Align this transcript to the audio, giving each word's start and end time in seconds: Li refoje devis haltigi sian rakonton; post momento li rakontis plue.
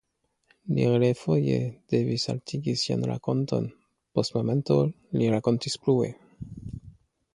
Li 0.77 0.85
refoje 1.03 1.57
devis 1.93 2.25
haltigi 2.31 2.75
sian 2.85 3.05
rakonton; 3.11 3.69
post 4.15 4.39
momento 4.39 4.79
li 5.19 5.33
rakontis 5.35 5.77
plue. 5.85 6.11